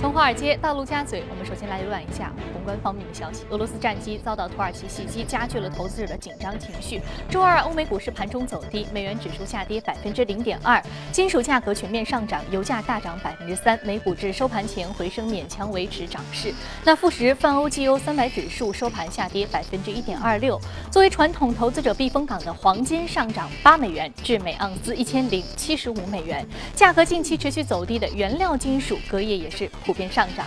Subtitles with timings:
[0.00, 3.44] 从华尔街到陆家嘴，我们首先来浏览一下宏观方面的消息。
[3.50, 7.02] 俄罗斯战机遭到土耳其袭击，加剧了投资者的紧张情绪。
[7.28, 10.82] 周二，欧美股市盘中走低，美元指数下跌百分之零点二，
[11.12, 13.78] 金属价格全面上涨，油价大涨百分之三。
[13.84, 16.50] 美股至收盘前回升，勉强维持涨势。
[16.82, 20.58] 那富时泛欧绩优三百指数收盘下跌百分之一点二六。
[20.90, 26.42] 作为传统投资者避风港的黄金上涨八美元，至每盎司一千零七十五美元。
[26.74, 29.70] 价格近期持续走低的原料金属，隔夜也是。
[29.90, 30.46] 普遍上涨，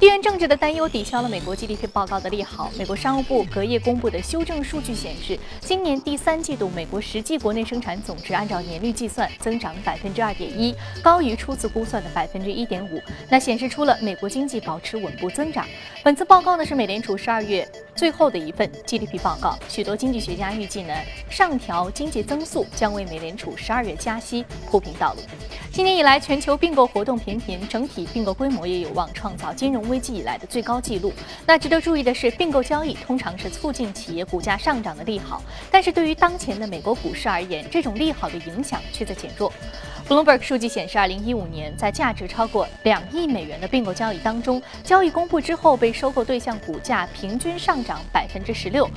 [0.00, 2.72] 地缘政治的担忧抵消了美国 GDP 报告的利好。
[2.76, 13.00] 美国商务部隔夜公布的修正数据显示，今年第三季度美国实际国内生产总值按照年率计算增长百分之二点一，高于初次估算的百分之一点五。
[13.28, 15.64] 那显示出了美国经济保持稳步增长。
[16.02, 19.56] 本次报告呢是美联储十二月最后的一份 GDP 报告。
[19.68, 20.92] 许多经济学家预计呢，
[21.30, 25.20] 上调经济增速将为美联储十二月加息铺平道路。
[25.72, 31.12] 今年以来，全球并购活动频频，整体并购规模也有望创造金融危机以来的最高纪录。
[31.46, 35.40] 那值得注意的是，并购交易通常是促进企业股价上涨的利好，
[35.70, 39.52] 但是对于当前的美国股市而言，这种利好的影响却在减弱。
[40.08, 48.90] Bloomberg 数据显示，二零一五年在价值超过两亿美元的并购交易当中，交易公布之后被收购对象股价平均上涨百分之十六。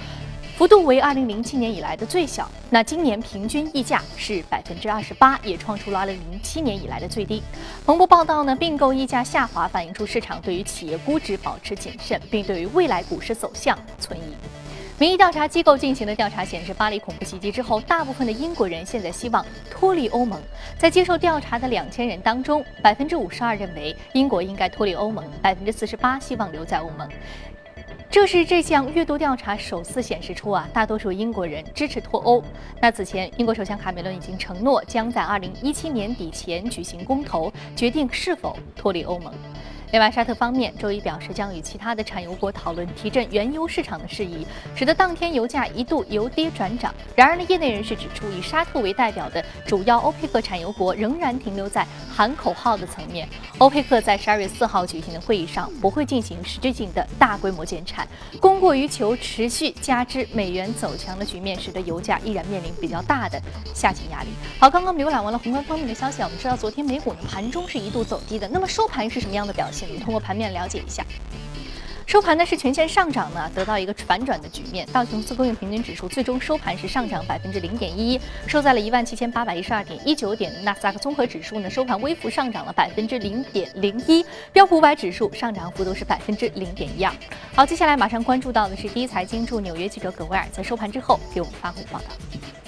[0.56, 2.50] 幅度为二零零七年以来的最小。
[2.70, 7.42] 那今年平均溢价是百分之二十八，也创出了二零零七年以来的最低。
[7.86, 14.24] 彭博报道呢，并购溢价下滑反映出市场对于企业估值保持谨慎，并对于未来股市走向存疑。
[15.00, 20.40] 民意调查机构进行的调查显示，巴黎恐怖袭击之后，大部分的英国人现在希望脱离欧盟。
[20.78, 27.10] 在接受调查的两千人当中，百分之五十二认为英国应该脱离欧盟，百分之四十八希望留在欧盟。
[28.14, 32.44] 这是这项阅读调查首次显示出啊，大多数英国人支持脱欧。
[32.80, 39.34] 那此前，英国首相卡梅伦已经承诺将在二零一七年底前举行公投，决定是否脱离欧盟。
[39.94, 44.44] 另外，沙特方面周一表示，将与其他的产油国讨论提振原油市场的事宜，
[44.76, 46.92] 使得当天油价一度由跌转涨。
[47.16, 53.30] 然而呢，业内人士指出，以沙特为代表的主要欧佩克产油国仍然停留在喊口号的层面。
[53.60, 58.08] 欧佩克在十二月四号举行的会议上不会进行实质性的大规模减产，
[58.40, 63.40] 供过于求持续加之美元走强的局面，使得油价依然面临比较大的
[63.76, 64.30] 下行压力。
[64.58, 69.83] 好，刚刚浏览完了宏观方面的消息，我们知道昨天美股呢盘中是一度走低的，那么收盘是什么样的表现？
[69.88, 71.04] 我们通过盘面了解一下，
[72.06, 74.86] 收盘呢是全线上涨呢，得到一个反转的局面。
[74.94, 80.52] 道琼斯工业平均指数最终收盘是上涨百分之零点一，收在了一万七千八百一十二点一九点。
[80.64, 87.12] 纳斯达克综合指数呢收盘微幅上涨了百分之零点零一，标普五百指数上涨幅度是百分之零点一二。
[87.56, 92.63] 好，接下来马上关注到的是第一财经驻纽约记者葛维尔在收盘之后给我们发回的报道。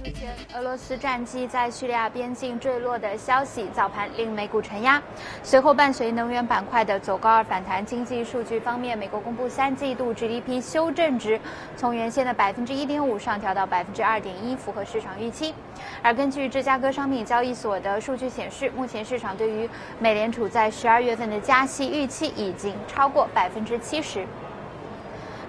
[0.00, 5.02] 早上之前，俄罗斯战机在叙利亚边境坠落的消息，早盘令美股承压。
[5.42, 7.84] 随后，伴随能源板块的走高而反弹。
[7.84, 11.38] 经济数据方面，美国公布三季度 GDP 修正值
[11.76, 15.54] 从原先的百分之一点五上调到百分之二点一，符合市场预期。
[16.02, 19.68] 而根据芝加哥商品交易所的数据显示，目前市场对于
[19.98, 24.26] 美联储在十二月份的加息预期已经超过百分之七十。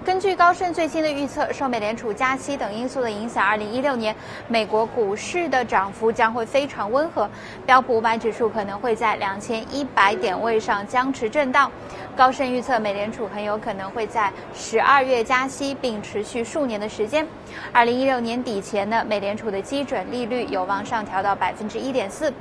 [0.04, 4.14] 根据高盛最新的预测，受美联储加息等因素的影响，二零一六年
[4.48, 7.30] 美国股市的涨幅将会非常温和，
[7.64, 11.70] 标普五百指数可能会在两千一百点位上僵持震荡。
[12.16, 17.24] 高盛预测，美联储很有可能会在十二月加息，并持续数年的时间。
[17.70, 22.32] 二零一六年底前呢，美联储的基准利率有望上调到百分之一点四。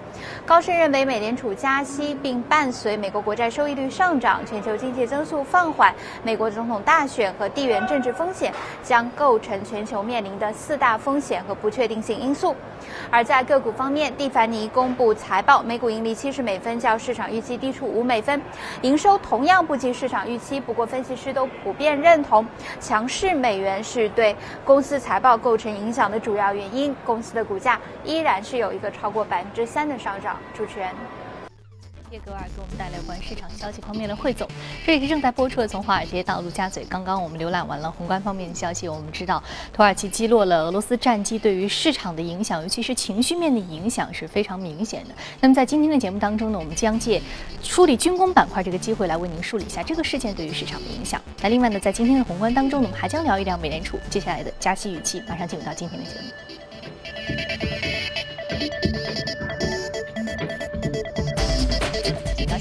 [0.48, 8.54] 高盛认为，美联储加息并伴随美国国债收益率上涨、全球经济增速放缓、美国总统大选和地缘政治风险，
[8.84, 12.56] 将构成全球面临的四大风险和不确定性因素。
[13.10, 18.42] 而在个股方面，蒂凡尼公布财报，每股盈利七十美分，较市场预期低出五美分，
[18.82, 19.66] 营收同样。
[19.66, 22.46] 不及市场预期，不过分析师都普遍认同，
[22.80, 24.36] 强势美元是对
[24.66, 26.96] 公司财报构成影响的主要原因。
[27.06, 30.38] 公司的股价依然是有一个超过百分之三的上涨。
[30.54, 30.90] 主持人。
[32.12, 34.46] 叶格尔给我们带来有关市场消息方面的汇总，
[34.86, 36.84] 这里是正在播出的《从华尔街到陆家嘴》。
[36.90, 39.42] 刚刚我们浏览完了宏观方面的消息，我们知道
[39.72, 45.16] 土耳其击落了俄罗斯战机，对于市场的影响，尤其是情绪面的影响是非常明显的。
[45.40, 47.22] 那么在今天的节目当中呢，我们将借
[47.64, 51.22] 梳理军工板块这个机会来为您梳理一下这个事件对于市场的影响。
[51.42, 55.24] 那另外呢，在今天的宏观当中，我们还将聊一聊美联储接下来的加息预期。
[55.30, 57.71] 马上进入到今天的节目。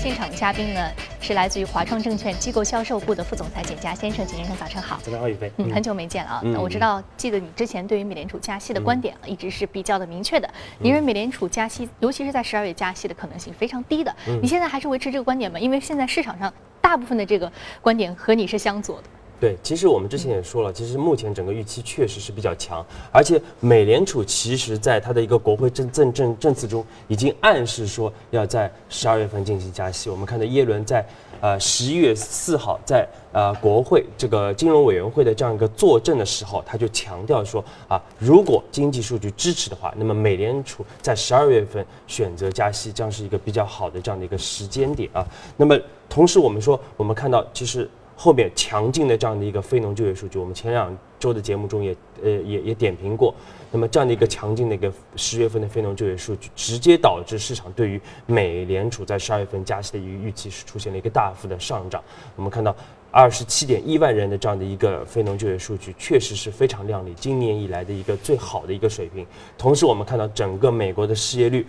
[0.03, 4.27] 现场的嘉宾呢，是来自于华创证券机构销售部的副总裁简佳先生。
[4.27, 4.99] 简先生，早晨好。
[5.03, 5.53] 早上好，宇飞。
[5.59, 6.43] 嗯，很久没见了啊。
[6.59, 10.49] 我知道，记得你之前对于美联储加息的观点啊，一直是比较的明确的。
[10.79, 14.11] 你认为美联储加息，尤其是在十二月加息的可能性非常低的。
[14.41, 15.61] 你现在还是维持这个观点吗？
[15.61, 16.51] 因为现在市场上
[16.81, 17.53] 大部分的这个
[17.83, 19.09] 观点和你是相左的。
[19.41, 30.11] 对，其实我们之前也说了，其实目前整个预期确实是比较强，而且美联储其实在它的一个国会政政政政策中，已经暗示说要在十二月份进行加息。
[30.11, 31.03] 我们看到耶伦在
[31.41, 45.27] 呃十一月四号在呃国会这个金融委员会的这样一个作证的时候，他就强调说啊，如果经济数据支持的话，那么美联储在十二月份选择加息将是一个比较好的这样的一个时间点啊。
[45.57, 45.75] 那么
[46.11, 47.89] 同时我们说，我们看到其实。
[48.23, 53.35] 后面强劲的这样的一个非农就业数据，我们前两周的节目中也呃也也点评过。
[53.73, 62.05] 那么这样的一个强劲的一个十月份的非农就业数据，直接导致市场对于美联储在十二月份加息的一个预期是出现了一个大幅的上涨。
[62.37, 62.77] 我们看到
[63.11, 69.27] 二十七点一万人的这样的一个非农就业数据，确实是非常靓丽，今年以来的一个最好的一个水平。
[69.57, 71.67] 同时，我们看到整个美国的失业率。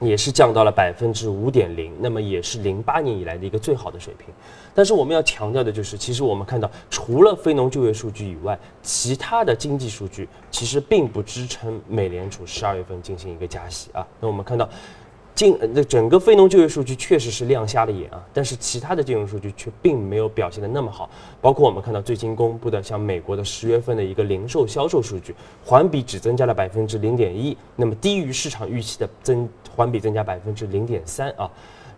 [0.00, 4.28] 也是降到了百分之五点零，那么也是零八年以来的一个最好的水平。
[4.74, 14.06] 但是我们要强调的就是，其实我们看到，除了非农就业数据以外，其他的经济数据其实并不支撑美联储十二月份进行一个加息啊。
[14.20, 14.68] 那我们看到。
[15.40, 21.08] 近那整个非农就业数据确实是亮瞎了眼啊，但是其他的金融数据却并没有表现的那么好。
[21.40, 25.34] 包括我们看到最新公布的，像美国的十月份的一个零售销售数据，
[25.64, 31.50] 环比只增加了百分之零点一，那么低于市场预期的增环比增加百分之零点三啊。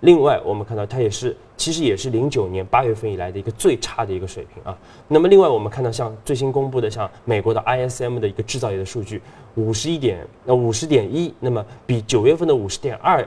[0.03, 4.77] 另外，我们看到它也是，其实也是零九年八月份以来的一个最差的一个水平啊。
[5.07, 9.23] 那么，另外我们看到像最新公布的像美国的 ISM 的一个制造业的数据，
[9.55, 13.25] 五十一点，那五十点一，那么比九月份的五十点二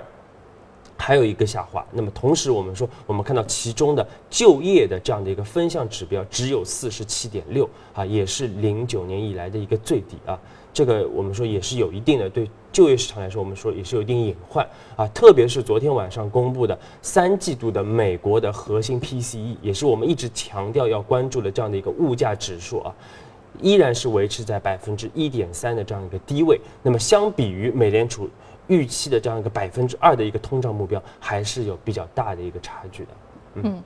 [0.98, 1.86] 还有一个下滑。
[1.94, 10.38] 那么同时，我们说我们看到其中的就业的这样的一个分项指标只有四十七点六啊，也是零九年以来的一个最低啊。
[10.76, 14.68] 这个我们说也是有一定的对就业市场来说，我们说也是有一定隐患
[14.98, 22.94] 啊，特别是昨天晚上公布的三季度的美国的核心 PCE，也是我们一直强调要关注的这样的一个物价指数啊，
[23.62, 26.60] 依然是维持在百分之一点三的这样一个低位。
[26.84, 28.30] 那么相比于美联储
[28.68, 33.10] 预期的这样一个百分之二的一个通胀目标，还是有比较大的一个差距的。
[33.64, 33.82] 嗯。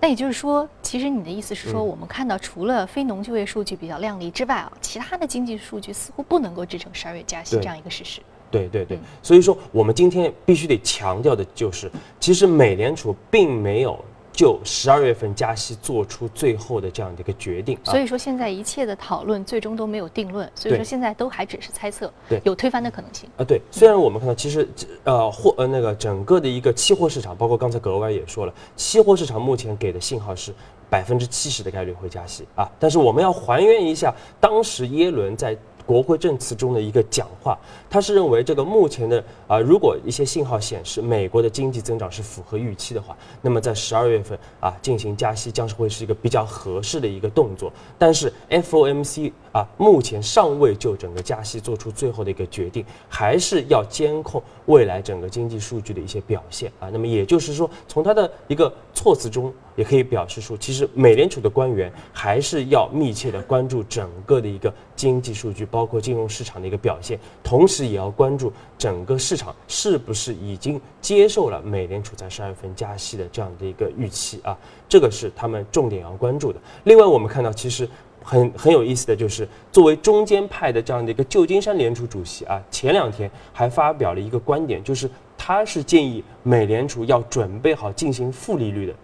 [0.00, 8.20] 那也就是说，其实你的意思是说，我们看到除了非农就业数据比较靓丽之外啊，其他的经济数据似乎不能够支撑十二月加息这样一个事实。
[8.50, 11.90] 对对对，所以说我们今天必须得强调的就是，
[12.20, 14.02] 其实美联储并没有。
[14.38, 23.42] 就十二月份加息做出最后的这样的一个决定，所以说现在一切的讨论最终都没有定论，所以说现在都还只是猜测，对，有推翻的可能性啊。
[23.42, 24.68] 对，虽然我们看到其实
[25.02, 30.54] 呃货呃那个整个的一个期货市场，包括刚才格外也说了，期货市场目前给的信号是
[30.88, 35.58] 百分之七十的概率会加息啊，但是我们要还原一下当时耶伦在。
[35.88, 37.58] 国会证词中的一个讲话，
[37.88, 47.72] 他是认为这个目前的啊，如果一些信号显示美国的经济增长是符合预期的话，那么在十二月份啊进行加息将是会是一个比较合适的一个动作。
[47.96, 56.90] 但是 FOMC 啊目前尚未就整个加息做出最后的一个决定，还是要监控未来整个经济数据的一些表现啊。
[56.92, 65.64] 那么也就是说，从他的一个措辞中也可以表示出，其实美联储的官员还是要密切的关注整个的一个经济数据。
[65.64, 74.58] 包括金融市场的一个表现，同时也要关注整个市场是不是已经接受了美联储在十二月份加息的这样的一个预期啊，
[74.88, 76.58] 这个是他们重点要关注的。
[76.82, 77.88] 另外，我们看到其实
[78.20, 88.94] 很很有意思的就是，作为中间派的这样的一个旧金山联储主席啊，前两天还发表了一个观点，就是他是建议美联储要准备好进行负利率的。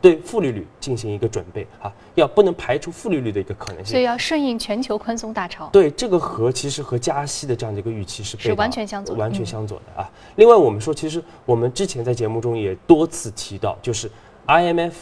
[0.00, 5.68] 对负利率进行一个准备啊，要不能排除负利率的一个可能性，所以要顺应全球宽松大潮。
[5.72, 10.10] 对，这个和其实和加息的这样的一个预期是是完全相左，完全相左的啊。
[10.36, 14.10] 另外，我们说，其实我们之前在节目中也多次提到，就是
[14.46, 14.92] IMF。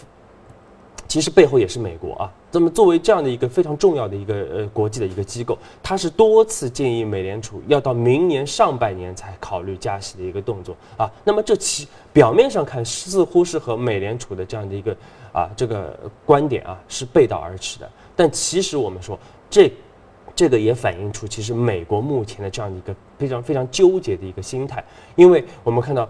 [1.09, 11.11] 其实背后也是美国啊，那么作为这样的一个非常重要的一个呃国际的一个机构，它是多次建议美联储要到明年上半年才考虑加息的一个动作啊。
[11.23, 14.97] 那么这其表面上看似乎是和美联储的这样的一个
[15.33, 19.19] 啊这个观点啊是背道而驰的，但其实我们说
[19.51, 19.71] 这
[20.35, 24.83] 这个也反映出其实美国目前的这样的一个非常非常纠结的一个心态，
[25.15, 26.09] 因为我们看到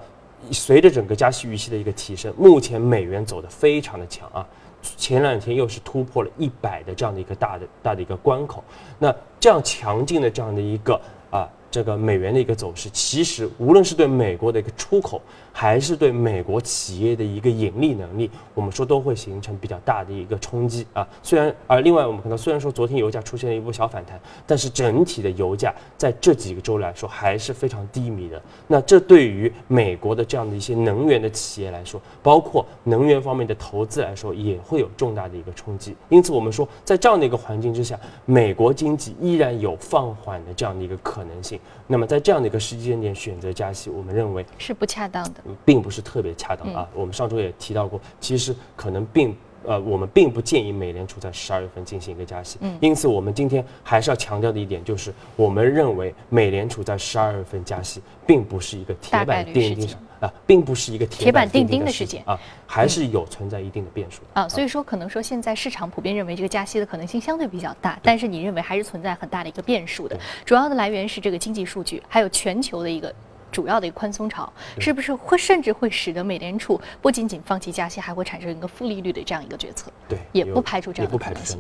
[0.53, 4.47] 随着整个加息预期的一个提升，目前美元走得非常的强啊。
[4.83, 8.63] 前两天又是突破了一百的这样的一个大的大的一个关口，
[8.99, 15.21] 那这样强劲的这样的一个啊这个美元的一个走势，其实无论是对美国的一个出口，
[15.53, 21.07] 还是对美国企业的一个盈利能力，我们说都会形成比较大的一个冲击啊。
[21.23, 28.41] 虽然，而另外我们看到，虽然说昨天油价出现了一波小反弹，但是整体的油价在这几个周来说还是非常低迷的。
[28.67, 35.95] 那这对于美国的这样的一些能源的企业来说，包括能源方面的投资来说，也会有重大的一个冲击。
[36.09, 41.61] 因此，我们说在这样的一个环境之下，美国经济依然有放缓的这样的一个可能性。
[41.87, 46.89] 那么在这样的一个时间点选择加息，我们认为是不恰当的，并不是特别恰当啊。
[46.95, 52.59] 我们上周也提到过，其实可能并呃，我们并不建议美联储在十二月份进行一个加息。
[52.63, 64.49] 嗯，因此我们今天还是要强调的一点就是，我们认为美联储在十二月份加息，并不是一个铁板钉钉上啊，并不是一个铁板钉钉的事件啊，还是有存在一定的变数啊。
[64.49, 70.19] 所以说，可能说现在市场普遍认为这个加息的可能性相对比较大，但是你认为还是存在很大的一个变数的。
[70.45, 73.15] 主要的来源是这个经济数据，还有全球的一个。
[73.53, 79.93] 主要的一个宽松潮，是不是会甚至会使得美联储不仅仅放弃加息，还会产生一个负利率的这样一个决策？
[80.09, 81.59] 对，也不排除这样的可能性。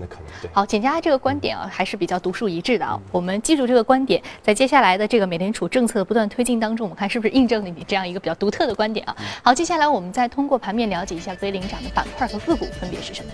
[0.53, 2.99] 好，简家这个观点啊，还是比较独树一帜的啊。
[3.13, 9.15] 我们记住这个观点，在接下来的这个美联储政策不断推进当中，我们看是不是印证了你这样一个比较独特的观点啊？
[9.43, 13.31] 好，接下来我们再通过盘面了解一下最领涨的板块和个股分别是什么。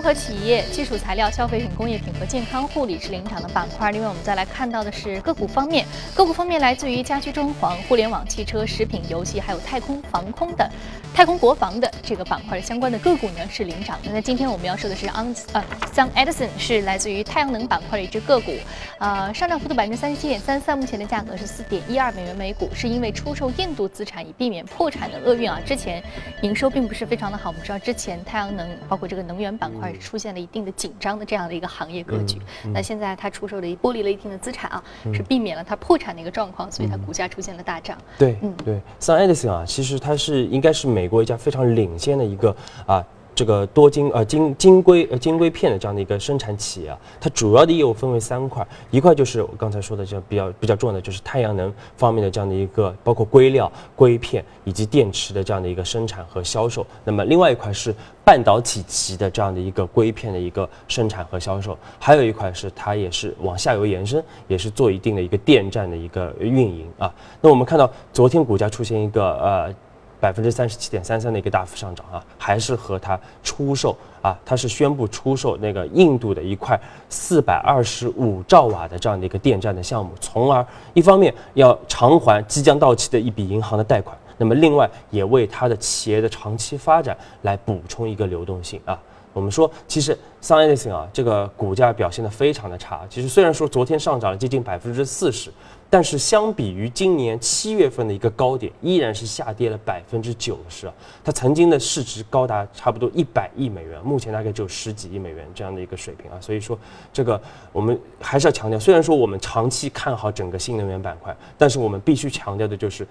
[0.00, 3.90] 综合企业、基础材料、消费品、工业品和健康护理是领涨的板块。
[3.90, 10.66] 另外，我们再来看到的是个股方面，个股方面来自于家居装潢、互联网、汽车、食品、游戏，还有太空防空的。
[11.12, 14.10] 太空国防的这个板块的相关的个股呢是领涨的。
[14.10, 18.54] 那今天我们要说的是 On 呃，Sun Edison 是来自于太阳能板块的一只个股，
[19.00, 25.60] 呃，上涨幅度百分之三十七点三三，目前的价格是四点一二美元每股，是因为出售印度资产以避免破产的厄运啊。
[25.66, 26.02] 之前
[26.40, 32.38] 营收并不是非常的好，我们知道之前太阳能包括这个能源板块出现了一定的紧张的这样的一个行业格局。
[32.74, 37.96] 那现在它出售的剥离了一定的资产啊，是避免了它破产的一个状况，所以它股价出现了大涨。
[38.18, 40.90] 对，嗯，对，Sun Edison 啊，其实它是应该是。
[40.90, 42.54] 美国一家非常领先的一个
[42.84, 43.04] 啊，
[43.40, 67.10] 这个多晶呃晶晶硅呃晶硅片的这样的一个生产企业啊，它主要的业务分为三块，一块就是我刚才说的这比较比较重要的就是太阳能方面的这样的一个包括硅料、硅片以及电池的这样的一个生产和销售，那么另外一块是半导体级的这样的一个硅片的一个生产和销售，还有一块是它也是往下游延伸，也是做一定的一个电站的一个运营啊。
[67.40, 69.74] 那我们看到昨天股价出现一个呃。
[70.20, 88.98] 百分之三十七点三三的一个大幅上涨啊，还是和它出售啊，它是宣布出售那个印度的一块四百二十五兆瓦的这样的一个电站的项目，从而一方面要偿还即将到期的一笔银行的贷款，那么另外也为它的企业的长期发展来补充一个流动性啊。
[89.32, 93.02] 我们说，其实 Sun Edison 啊，这个股价表现的非常的差。
[93.08, 95.50] 其实虽然说昨天上涨了接近百分之四十，
[95.88, 100.92] 但是相比于今年七月份的一个高点，依然是下跌了百分之九十啊。
[101.22, 106.36] 它曾经的市值高达差不多一百亿美元，目前大概只有十几亿美元这样的一个水平啊。
[106.40, 106.78] 所以说，
[107.12, 107.40] 这个
[107.72, 113.06] 我们还是要强调，虽然说我们长期看好整个新能源板块，但是我们必须强调的就是。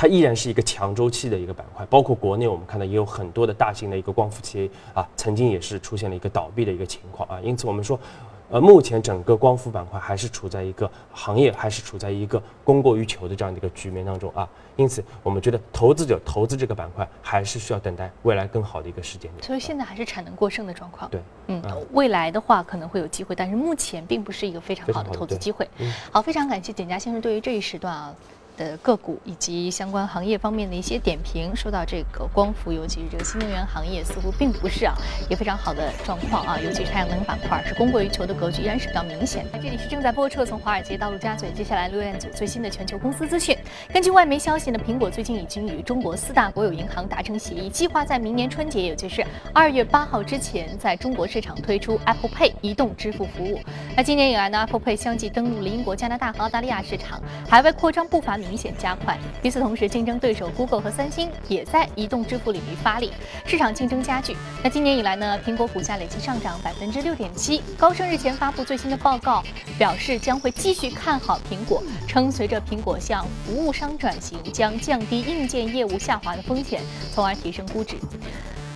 [0.00, 8.00] 它依然是一个强周期的一个板块，包括国内我们看到也有很多的大型的一个光伏企业啊，曾经也是出现了一个倒闭的一个情况啊，因此我们说，
[8.48, 19.42] 呃，目前整个光伏板块还是处在一个行业还是处在一个供过于求的这样的一个局面当中啊，因此我们觉得投资者投资这个板块还是需要等待未来更好的一个时间点。
[19.42, 21.10] 所以现在还是产能过剩的状况。
[21.10, 25.68] 对，嗯，未来的话可能会有机会，但是目前并不是一个非常好的投资机会。
[26.10, 28.14] 好，非常感谢简家先生对于这一时段啊。
[28.60, 34.94] 的个股以及相关行业方面的一些点评，说到这个光伏，尤其是这个新能源行业，似乎并不是啊，
[35.30, 39.46] 也非常好的状况啊，尤其是太阳能板块是供过于求的格局，依然是比较明显。
[39.50, 43.56] 那这里是正在播出从华尔街到陆家嘴，接下来陆院组最新的全球公司资讯。
[43.94, 53.58] 根据外媒消息呢，苹果最近已经与中国四大国有银行达成协议，计划在明年春节，也就是二月八号之前，在中国市场推出 Apple Pay 移动支付服务。
[53.96, 58.49] 那今年以来呢，Apple Pay 相继登陆了英国、加拿大和澳大利亚市场，海外扩张步伐明。
[58.50, 59.16] 明显加快。
[59.44, 63.12] 与此同时，竞争对手 Google 和三星也在移动支付领域发力，
[63.46, 64.36] 市场竞争加剧。
[64.60, 67.62] 那今年以来呢，苹果股价累计上涨百分之六点七。
[67.78, 69.44] 高盛日前发布最新的报告，
[69.78, 76.82] 表示将会继续看好苹果，称随着苹果向服务商转型，将降低硬件业务下滑的风险，
[77.14, 77.94] 从而提升估值。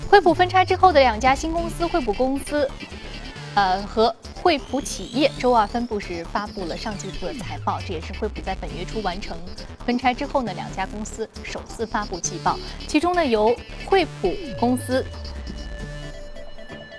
[0.08, 2.70] 惠普分拆之后的两家新公司，惠普公司，
[3.54, 4.14] 呃和。
[4.44, 9.34] 惠普企业周二分布时发布了上季度的财报，这也是惠普在本月初完成
[9.86, 12.58] 分拆之后呢，两家公司首次发布季报。
[12.86, 13.56] 其中呢，由
[13.86, 15.02] 惠普公司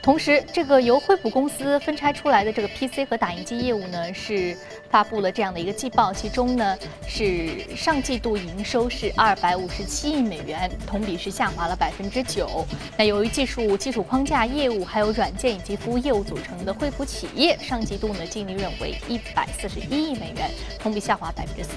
[0.06, 4.56] 同时，这个由惠普公司分拆出来的这个 PC 和打印机业务呢，是
[4.88, 12.64] 发布了这样的一个季报，其中呢是上季度营收是二百五十七亿美元，同比是下滑了百分之九。
[12.96, 21.72] 那由于技术基础框架业务还有软件以及服务业务组成的惠普企业，上季度呢净利润为一百四十一亿美元，同比下滑百分之四。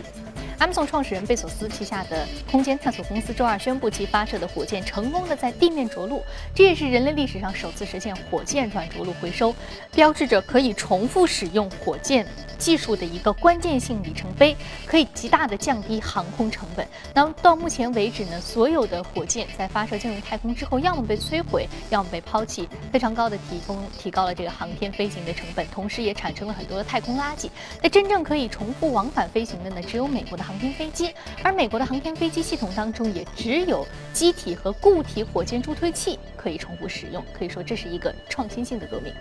[0.59, 6.21] Amazon 创始人贝索斯旗下的空间探索公司周二宣布，其发射的火箭成功的在地面着陆，
[6.53, 9.55] 这也是人类历史上首次实现火箭软着陆回收，
[9.93, 12.27] 标志着可以重复使用火箭。
[12.59, 16.85] 技术的一个关键性里程碑，可以极大的降低航空成本。
[17.15, 27.49] 那么到目前为止呢，所有的火箭在发射进入太空之后，要么被摧毁，要么被抛弃，非常高的提供提高了这个航天飞行的成本，同时也产生了很多的太空垃圾。
[27.81, 31.13] 那真正可以重复往返飞行的呢，只有美国的航天飞机，
[31.43, 36.19] 而美国的航天飞机系统当中也只有机体和固体火箭助推器。
[36.49, 39.13] 可以重复使用，可以说这是一个创新性的革命。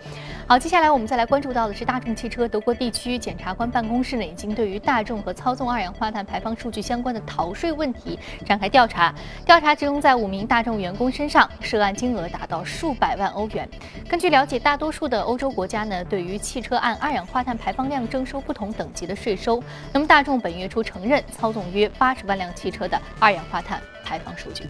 [0.48, 3.20] 好，接下来我们再来关注到的是大众汽车德国地区。
[3.20, 9.14] 检察官办公室呢，已经对于大众和操纵二氧化碳排放数据相关的逃税问题展开调查。
[9.46, 13.68] 调查集中在五名大众员工身上，涉案金额达到数百万欧元。
[14.08, 19.62] 根据了解，大多数的欧洲国家呢，对于汽车按二氧化碳排放量征收不同等级的税收。
[19.92, 24.64] 那么，大众本月初承认操纵约八十万辆汽车的二氧化碳排放数据。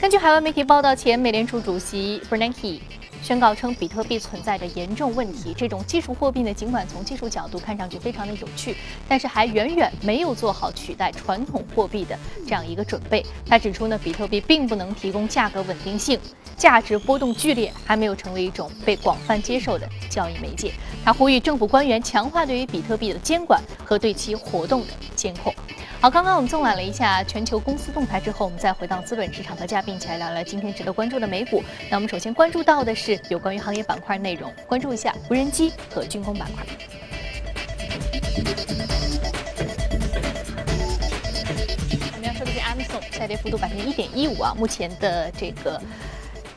[0.00, 2.80] 根据海外媒体报道，前美联储主席 Bernanke。
[3.22, 5.52] 宣告称，比特币存在着严重问题。
[5.54, 8.74] 这种技术货币呢，尽管从技术角度看上去非常的有趣，
[9.06, 13.22] 但是还远远没有做好取代传统货币的这样一个准备。
[13.46, 16.18] 他指出呢，比特币并不能提供价格稳定性，
[16.56, 20.72] 价值波动剧烈，还没有成为一种被广泛接受的交易媒介。
[21.04, 25.54] 他呼吁政府官员强化对于比特币的监管和对其活动的监控。
[26.00, 31.62] 好，刚刚我们纵览了一下全球公司动态之后，我们再回到资本市场和嘉宾一起来聊聊今天值得关注的美股。
[31.90, 36.64] 那我们首先关注到的是有关于行业板块内容，关注一下无人机和军工板块。
[42.14, 45.78] 我们要说的是 Amazon 下跌幅度百分之一点一五啊，目前的这个。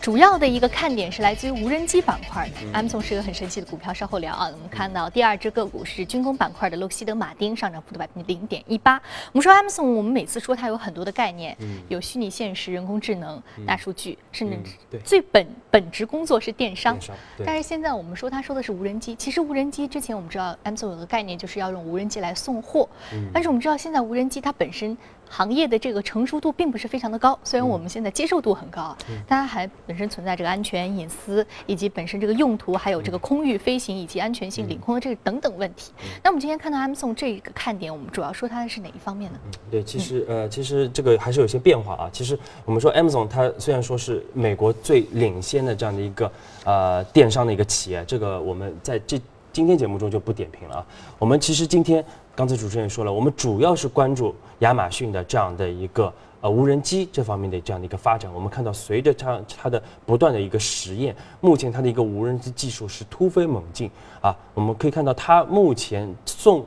[0.03, 4.49] 主要的一个看点是来自于无人机板块，Amazon 是个很神奇的股票，稍后聊啊。
[4.53, 9.01] 我们看到第二只个股是军工板块的洛希德马丁，上涨幅度百分之零点一八。
[9.31, 11.55] 我们说 Amazon，我们每次说它有很多的概念，
[11.87, 16.99] 有虚拟现实、人工智能、大数据，甚至最本本职工作是电商。
[17.45, 22.89] 但是现在我们说它说的是无人机，其实无人机之前我们知道 Amazon 有个概念就是要用无人机来送货，
[23.33, 24.97] 但是我们知道现在无人机它本身。
[25.35, 28.95] 行业的这个成熟度并不是非常的高，虽然我们现在接受度很高，
[29.27, 35.91] 但它还本身存在这个安全隐私以及本身这个用途，还有这个空域飞行以及安全性领空的这个等等问题。
[36.23, 39.39] 那我们今天看到 Amazon 这个看点，我们主要说它的是哪一方面呢？
[39.71, 42.09] 对，其实呃，其实这个还是有些变化啊。
[42.13, 46.31] 其实我们说 Amazon 它虽然说是美国最领先的这样的一个
[46.63, 49.19] 呃电商的一个企业，这个我们在这
[49.51, 50.85] 今天节目中就不点评了啊。
[51.17, 52.05] 我们其实今天。
[52.35, 58.33] 刚才主持人也说了，我们主要是关注亚马逊的这样的一个呃无人机这方面的这样的一个发展。
[58.33, 63.89] 我们看到，随着它它的不断的一个实验，目前它的一个无人机技术是突飞猛进
[64.21, 64.35] 啊。
[64.53, 66.65] 我们可以看到，它目前送。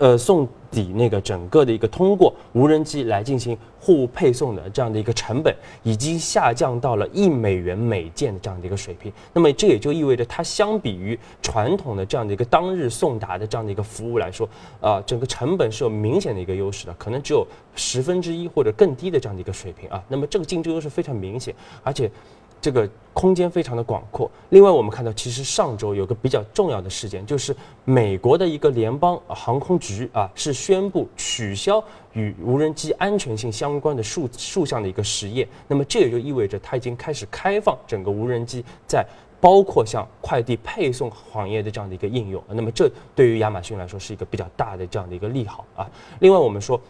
[0.00, 9.12] 呃，送抵那个整个的一个通过无人机来进行货物配送的这样的一个成本，已经下降到了一美元每件的这样的一个水平。
[9.32, 14.48] 那么这也就意味着，它相比于传统的这样的一个当日送达的这样的一个服务来说，
[14.80, 20.02] 啊，整个成本是有明显的一个优势的，可能只有十分之一或者更低的这样的一个水平啊。
[20.08, 22.10] 那么这个竞争优势非常明显，而且。
[22.60, 24.30] 这个空间非常的广阔。
[24.50, 35.46] 另外，我们看到，其实上周有个比较重要的事件，就是美国的一个联邦航空局啊，是宣布取消与无人机安全性相关的数数项的一个实验。
[35.66, 39.04] 那么，这也就意味着它已经开始开放整个无人机在
[39.40, 42.42] 包括像快递配送行业的这样的一个应用。
[42.48, 45.90] 那么，这对于亚马逊来说是一个比较大的这样的一个利好啊。
[46.20, 46.80] 另外，我们说，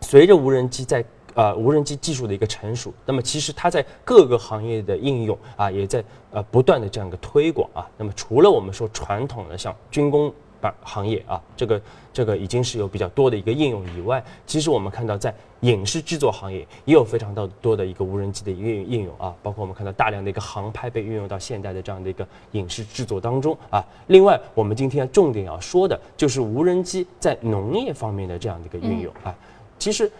[0.00, 1.04] 随着无人机在
[1.38, 7.88] 呃，无人机技术的一个成熟，那么其实它在各个行业的应用啊，也在呃不断的这样一个推广啊。
[7.96, 11.80] 那么除了我们说传统的像军工板行业啊，这个
[12.12, 23.80] 这个已经是有比较多的一个应用以外，其实我们看到在影视制作行业也有非常到多的一个无人机的应用应用啊，包括我们看到大量的一个航拍被运用到现代的这样的一个影视制作当中啊。
[24.08, 29.32] 另外，我们今天重点要说的就是无人机在农业方面的这样的一个运用啊，
[29.78, 30.10] 其实。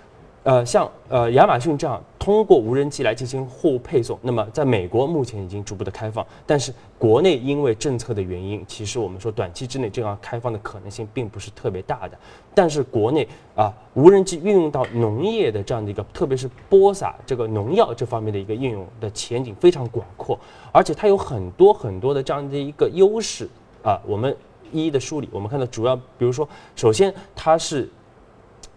[0.42, 2.02] 呃，像呃亚马逊这样。
[2.18, 4.18] 通过无人机来进行货物配送。
[4.20, 12.18] 那么在美国目前已经逐步的开放，但是国内因为政策的原因，其实我们说短期之内这样开放的可能性并不是特别大的。
[12.54, 20.38] 但是国内啊，无人机运用到农业的这样的一个，特别是播撒这个农药这方面的一个应用的前景非常广阔，
[20.70, 23.48] 而且它有很多很多的这样的一个优势
[23.82, 24.36] 啊，我们。
[24.70, 26.46] 一一的梳理，我们看到主要，比如说，
[26.76, 27.88] 首先它是，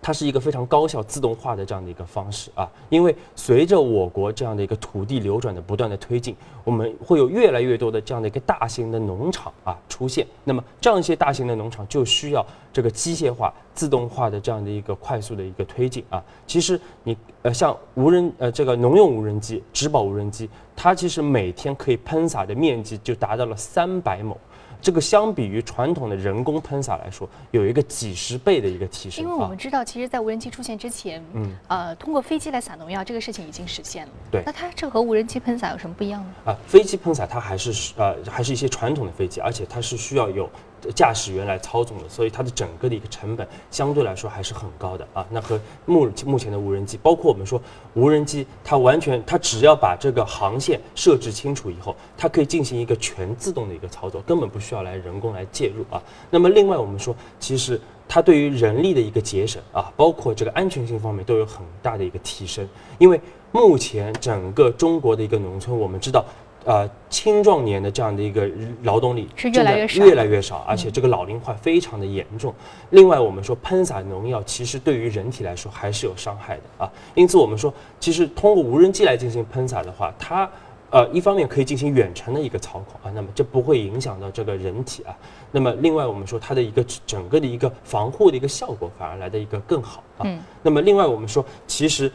[0.01, 16.23] 它是一个非常高效自动化的这样的一个方式啊，因为随着我国这样的一个土地流转的不断的推进，我们会有越来越多的这样的一个大型的农场啊出现，那么这样一些大型的农场就需要这个机械化、自动化的这样的一个快速的一个推进啊。
[16.47, 24.35] 其实你呃像无人呃这个农用无人机、植保无人机，它其实每天可以喷洒的面积就达到了三百亩。
[24.81, 29.23] 这个相比于传统的人工喷洒来说，有一个几十倍的一个提升。
[29.23, 34.11] 因为我们知道，其实，在无人机出现之前，嗯，呃，通过飞机来撒农药这个事情已经实现了。
[34.31, 34.41] 对。
[34.45, 36.51] 那它这和无人机喷洒有什么不一样呢？
[36.51, 40.49] 啊，飞机喷洒它还是呃还是一些传统的飞机，而且它是需要有。
[40.95, 45.25] 驾驶员来操纵的，所以它的整个的一个成本相对来说还是很高的啊。
[45.29, 47.61] 那和目目前的无人机，包括我们说
[47.93, 56.01] 无人机，它完全它只要把这个航线设置清楚以后，它可以进行一个全自动的一个操作，根本不需要来人工来介入啊。
[56.29, 62.67] 那么另外我们说，其实它对于人力的一个节省啊，包括这个安全性方面都有很大的一个提升。
[62.97, 63.19] 因为
[63.51, 66.25] 目前整个中国的一个农村，我们知道。
[66.63, 68.47] 呃，青壮年的这样的一个
[68.83, 72.53] 劳动力是越来越少，越来越少，而且这个老龄化非常的严重。
[72.91, 76.91] 另外，我们说喷洒农药其实对于人体来说还是有伤害的啊。
[77.15, 80.47] 因此，我们说其实通过无人机来进行喷洒的话，它
[80.91, 85.17] 呃一方面可以进行远程的一个操控啊，那么这不会影响到这个人体啊。
[85.51, 90.29] 那么另外，我们说它的一个整个的一个防护的一个效果反而来的一个更好啊。
[90.61, 92.11] 那么另外，我们说其实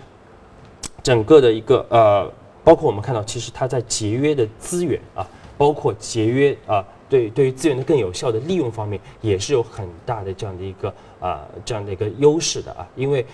[1.02, 2.32] 整个的一个呃。
[2.66, 5.24] 包括我们看到，其实它在节约的资源啊，
[5.56, 12.84] 包括节约啊，对对于资源的更有效的利用方面，也是有很大的这样的一个啊这样的一个优势的啊。
[12.96, 13.24] 因为，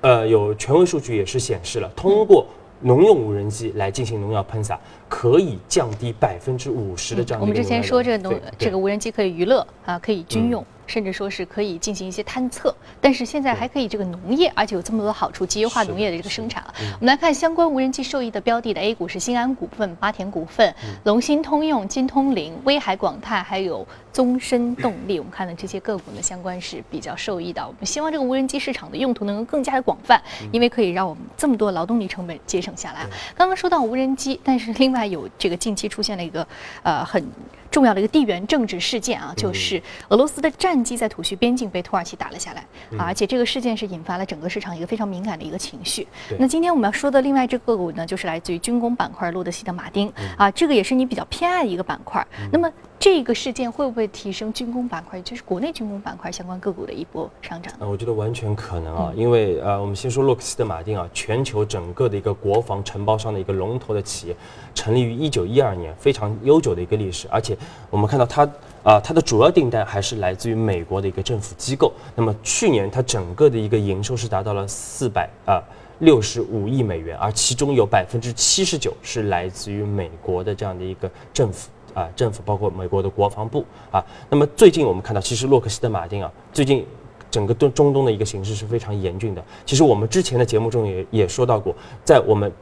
[0.00, 2.48] 呃，有权威数据也是显示了，通过
[2.80, 4.76] 农用无人机来进行农药喷洒，
[5.08, 7.42] 可以降低百分之五十的这样的。
[7.42, 10.64] 我们之前说这个农这个无人机可以娱乐啊，可以军用。
[10.86, 16.74] 甚至说是可以进行一些探测，但是现在还可以这个农业，而且有这么多好处，集约化农业的这个生产啊。
[16.76, 25.18] 我们来看相关无人机受益的标的的 A 股是新安股份、八田股份、龙芯通用、金通灵、威海广泰，还有宗申动力。
[25.18, 27.66] 我们看的这些个股呢，相关是比较受益的。
[27.66, 33.06] 我们希望这个无人机市场的用途能够更加的广泛，因为可以让我们这么多劳动力成本节省下来。
[33.34, 36.46] 刚刚说到无人机，但是另外有这个近期出现了一个
[36.82, 37.24] 呃很。
[37.70, 42.64] 重要的一个地缘政治事件啊，就是俄罗斯的战机在土叙边境被土耳其打了下来，
[42.96, 46.06] 而且这个事件是引发了整个市场一个非常敏感的一个情绪。
[46.38, 52.24] 那今天我们要说的另外这个股呢，就是来自于军工板块洛德西德马丁啊，这个也是你比较偏爱的一个板块。
[52.52, 57.74] 那么这个事件会不会提升军工板块，就是国内军工板块相关个股的一波上涨？
[57.80, 64.36] 呃，我觉得完全可能啊，因为呃，我们先说洛克希德马丁啊，全球整个的一个国防承包商的一个龙头的企业，
[64.84, 67.56] 成立于一九一二年，非常悠久的一个历史，而且
[67.88, 68.42] 我们看到它
[68.82, 71.90] 啊，它的主要订单还是来自于美国的一个政府机构。
[72.14, 75.62] 那么去年它整个的一个营收是达到了四百啊
[76.00, 81.70] 六十五亿美元，而其中有百分之七十九是来自于美国的这样的一个政府。
[81.94, 86.84] 啊，政府包括美国的国防部啊，那么最近我们看到，其实洛克希德马丁啊，最近
[87.30, 89.42] 整个东中东的一个形势是非常严峻的。
[89.64, 91.72] 其实我们之前的节目中也也说到过，
[92.04, 92.52] 在我们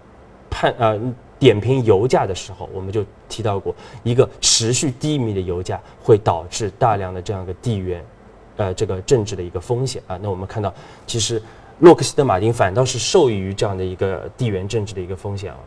[0.50, 1.00] 判呃
[1.42, 3.74] 点评油价的时候，我们就提到过，
[4.05, 8.05] 一个持续低迷的油价会导致大量的这样一个地缘
[8.59, 10.16] 呃这个政治的一个风险啊。
[10.22, 10.72] 那我们看到，
[11.05, 11.42] 其实
[11.81, 15.59] 洛克希德马丁反倒是受益于这样的一个地缘政治的一个风险啊。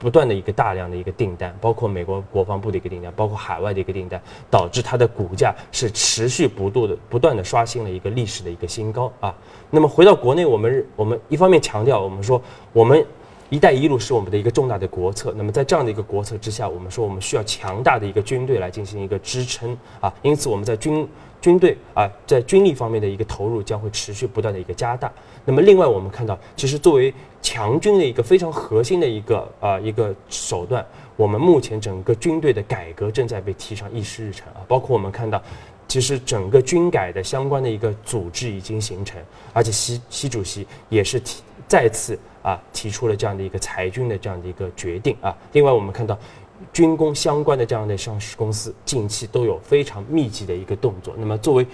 [0.00, 4.18] 不断的一个大量的一个订单，包括美国国防部的一个订单，包括海外的一个订单，
[4.50, 9.32] 导致它的股价是持续不断的不断的刷新了一个历史的一个新高啊。
[9.68, 12.40] 那么回到国内，我们我们一方面强调，我们说
[12.72, 13.06] 我们
[13.50, 15.34] “一带一路”是我们的一个重大的国策。
[15.36, 20.12] 那么在这样的一个国策之下，我们说我们需要强大的一个军队来进行一个支撑啊。
[20.22, 21.06] 因此我们在军
[21.40, 25.12] 军队啊，在军力方面的一个投入将会持续不断的一个加大。
[25.44, 30.84] 那么另外我们看到，其实作为强军的一个非常核心的一个啊一个手段，
[31.16, 34.60] 我们目前整个军队的改革正在被提上议事日程啊。
[34.68, 35.42] 包括我们看到，
[35.88, 39.20] 其实整个军改的相关的一个组织已经形成，
[39.52, 45.32] 而且习习主席也是提再次啊提出了这样的一个裁军的这样的一个决定啊。
[45.52, 46.18] 另外我们看到，
[46.72, 51.14] 军工相关的这样的上市公司近期都有非常密集的一个动作。
[51.16, 51.64] 那么作为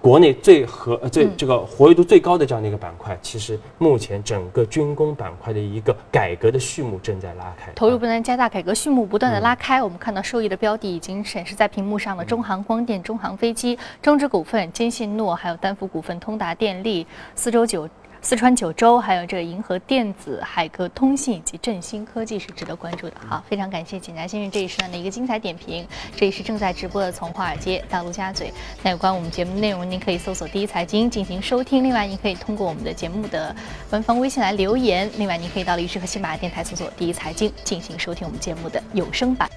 [0.00, 9.80] 国内最和呃最这个活跃度最高的这样的一个板块，其实目前整个军工板块的一个改革的序幕正在拉开，投入不断加大，改革序幕不断的拉开。
[9.80, 17.06] 我们看到受益的标的已经显示在屏幕上了：中航光电、中航飞机、中植股份、坚信诺，还有丹福股份、通达电力、
[17.36, 17.88] 四周九。
[18.22, 23.16] 四川九州，还有这个银河电子、海格通信以及振兴科技是值得关注的。
[23.28, 25.86] 好，非常感谢简家先生这一时段的一个精彩点评。
[26.16, 28.52] 这里是正在直播的从华尔街到陆家嘴。
[28.82, 31.84] 那有关我们节目内容，您可以搜索“第一财经”进行收听。
[31.84, 33.54] 另外，您可以通过我们的节目的
[33.88, 35.08] 官方微信来留言。
[35.16, 39.48] 另外，您可以到荔枝和喜马拉雅电台搜索“第一财经”进行收听我们节目的有声版。